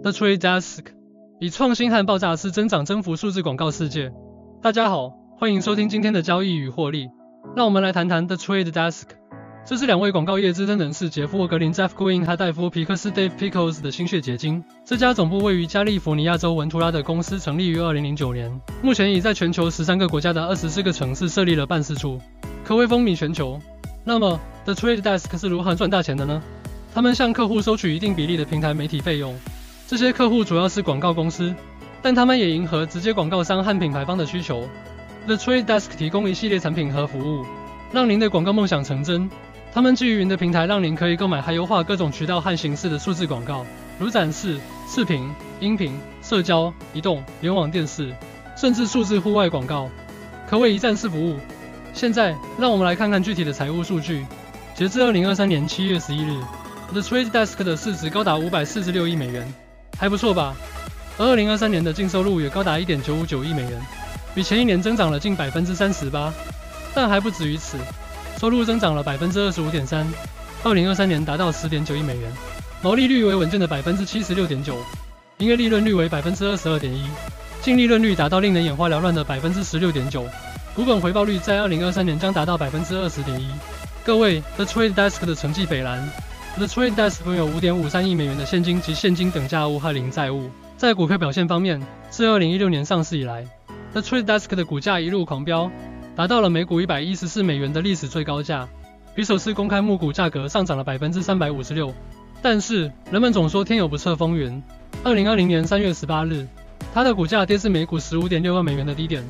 [0.00, 0.84] The Trade Desk，
[1.40, 4.12] 以创新和爆炸式增长征服数字广告世界。
[4.62, 7.08] 大家好，欢迎收听今天的交易与获利。
[7.56, 9.02] 让我们来谈谈 The Trade Desk。
[9.66, 14.62] 这是两位广告业资深人士杰夫·沃格林 （Jeff Green） 和戴夫·皮克斯 （Dave Pickles） 的心血结晶。
[14.84, 22.20] 这家总部位于加利福尼亚州文图拉的公司成立于2009年，目前已在全球十三个国家的二十四个城市设立了办事处，
[22.64, 23.58] 可谓风靡全球。
[24.04, 26.40] 那么，The Trade Desk 是如何赚大钱的呢？
[26.94, 29.34] 他们向客户收取一定比例的平台媒体费用，
[29.88, 31.54] 这些客户主要是广告公司，
[32.02, 34.68] 但他们也迎合直接广告商和品牌方的需求。
[35.26, 37.46] The Trade Desk 提供一系列产品和服务，
[37.90, 39.30] 让您的广告梦想成真。
[39.72, 43.64] 他们基于云的平台，让您可以购买还优化各种渠道和形式的数字广告，
[43.98, 45.26] 如展示、视频、
[45.58, 48.14] 音频、社交、移动、联网电视，
[48.58, 49.88] 甚至数字户外广告，
[50.50, 51.36] 可谓一站式服务。
[51.94, 54.26] 现在，让我们来看看具体的财务数据。
[54.74, 56.38] 截至二零二三年七月十一日
[56.92, 59.50] ，The Trade Desk 的市值高达五百四十六亿美元，
[59.98, 60.54] 还不错吧？
[61.18, 63.72] 而二零二三年的净收入也高达一点九五九亿美元，
[64.34, 66.32] 比前一年增长了近百分之三十八。
[66.94, 67.76] 但还不止于此。
[68.40, 70.06] 收入增长了百分之二十五点三，
[70.62, 72.32] 二零二三年达到十点九亿美元，
[72.80, 74.76] 毛利率为稳健的百分之七十六点九，
[75.38, 77.04] 营业利润率为百分之二十二点一，
[77.60, 80.24] 净利润率达到令人眼花缭乱的百分之十六点九，
[80.72, 83.48] 股本回报率在二零二三年将达到百分之二十点一。
[84.04, 86.08] 各位，The Trade Desk 的成绩斐然
[86.58, 90.50] ，The Trade Desk 拥有五点五三亿美元的现金及现金等价物和零债务。
[90.76, 93.46] 在股票表现方面，自二零一六年上市以来
[93.92, 95.70] ，The Trade Desk 的股价一路狂飙。
[96.16, 98.68] 达到了每股一百一十四美元的历史最高价，
[99.14, 101.94] 比首次公开募股价格上涨了百分之三百五十六。
[102.42, 104.60] 但是人们总说天有不测风云，
[105.04, 106.44] 二零二零年三月十八日，
[106.92, 109.22] 它的股价跌至每股十五点六万美元的低点，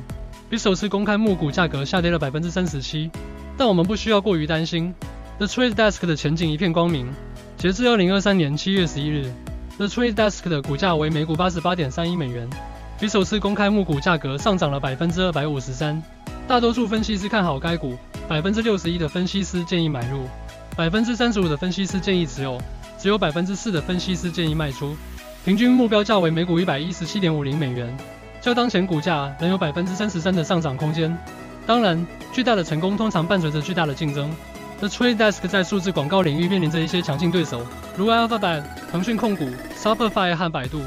[0.49, 3.11] 比首次公开募股价格下跌了百分之三十七。
[3.55, 4.91] 但我们不需要过于担心
[5.39, 7.07] ，The Trade Desk 的前景一片光明。
[7.57, 9.31] 截至二零二三年七月十一日
[9.77, 12.49] ，The Trade Desk 的股价为每股八十八点三一美元，
[12.99, 16.03] 比首次公开募股价格上涨了百分之二百五十三。
[16.45, 20.27] 大多数分析师看好该股，百分之六十一的分析师建议买入，
[20.75, 22.61] 百分之三十五的分析师建议持有，
[22.97, 24.93] 只有百分之四的分析师建议卖出。
[25.45, 27.95] 平均目标价为每股一百一十七点五零美元，
[28.41, 31.17] 较当前股价仍有百分之三十三的上涨空间。
[31.65, 34.29] 当然，巨大的成功通常伴随着巨大的竞争。
[34.79, 37.65] The Trade Desk 在数字广告领域面临着一些强劲对手，
[37.97, 40.81] 如 Alphabet、腾讯控股、Shopify 和百度。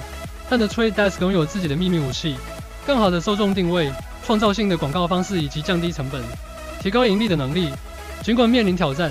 [0.48, 2.36] 但 The Trade Desk 拥有自己的秘密武器，
[2.86, 3.92] 更好的受众定位。
[4.25, 6.22] 创造性的广告方式以及降低成本、
[6.80, 7.72] 提高盈利的能力。
[8.22, 9.10] 尽管面临挑战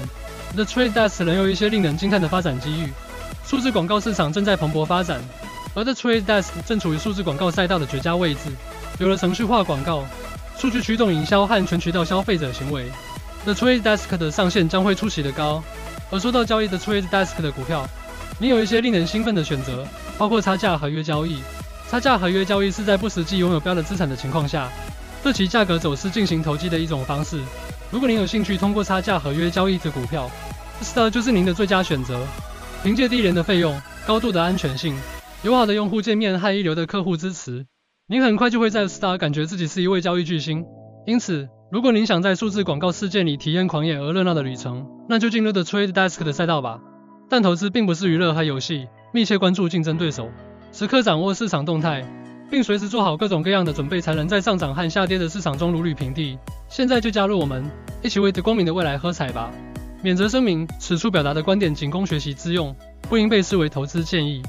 [0.55, 2.87] ，The Trade Desk 仍有一些令人惊叹的发展机遇。
[3.45, 5.19] 数字广告市场正在蓬勃发展，
[5.75, 8.39] 而 The Trade Desk 正处于数字广告赛道的绝佳位置。
[8.99, 10.05] 有了程序化广告、
[10.57, 12.85] 数据驱动营销和全渠道消费者行为
[13.43, 15.63] ，The Trade Desk 的上限将会出奇的高。
[16.09, 17.87] 而说到交易 The Trade Desk 的股票，
[18.39, 19.87] 你有一些令人兴奋的选择，
[20.17, 21.41] 包括差价合约交易。
[21.89, 24.69] 差价合约交易是在不实际拥有标的资产的情况下。
[25.23, 27.39] 对其价格走势进行投机的一种方式。
[27.91, 30.27] 如果您有兴趣通过差价合约交易的股票
[30.81, 32.25] ，Star 就是您的最佳选择。
[32.81, 34.97] 凭借低廉的费用、高度的安全性、
[35.43, 37.67] 友好的用户界面和一流的客户支持，
[38.07, 40.65] 您很快就会在 Star 感觉自己是一位交易巨星。
[41.05, 46.81] 因此，如果您想在数字广告世界里体验狂野而热闹的旅程，那就进入 The Trade Desk 的赛道吧。
[47.29, 50.29] 但投资并不是娱乐和游戏，密切关注竞争对手，
[50.73, 52.05] 时刻掌握市场动态。
[52.49, 56.37] 并随时做好各种各样的准备，才能在上涨和下跌的市场中如履平地。
[56.67, 57.63] 现在就加入我们，
[58.03, 59.49] 一起为光明的未来喝彩吧！
[60.03, 62.75] 免责声明：此处表达的观点仅供学习之用，
[63.07, 64.41] 不应被视为投资建议。